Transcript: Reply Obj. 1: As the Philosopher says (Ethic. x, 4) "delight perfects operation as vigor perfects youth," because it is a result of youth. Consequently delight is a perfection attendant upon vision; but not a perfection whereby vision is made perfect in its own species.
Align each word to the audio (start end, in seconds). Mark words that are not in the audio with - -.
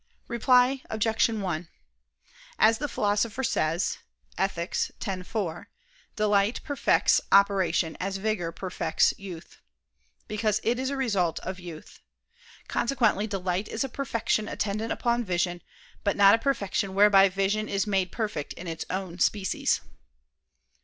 Reply 0.27 0.81
Obj. 0.89 1.29
1: 1.29 1.67
As 2.57 2.79
the 2.79 2.87
Philosopher 2.87 3.43
says 3.43 3.99
(Ethic. 4.35 4.71
x, 4.99 5.27
4) 5.27 5.69
"delight 6.15 6.59
perfects 6.63 7.21
operation 7.31 7.95
as 7.99 8.17
vigor 8.17 8.51
perfects 8.51 9.13
youth," 9.19 9.61
because 10.27 10.59
it 10.63 10.79
is 10.79 10.89
a 10.89 10.97
result 10.97 11.39
of 11.41 11.59
youth. 11.59 11.99
Consequently 12.67 13.27
delight 13.27 13.67
is 13.67 13.83
a 13.83 13.89
perfection 13.89 14.47
attendant 14.47 14.91
upon 14.91 15.23
vision; 15.23 15.61
but 16.03 16.17
not 16.17 16.33
a 16.33 16.39
perfection 16.39 16.95
whereby 16.95 17.29
vision 17.29 17.69
is 17.69 17.85
made 17.85 18.11
perfect 18.11 18.53
in 18.53 18.65
its 18.65 18.85
own 18.89 19.19
species. 19.19 19.81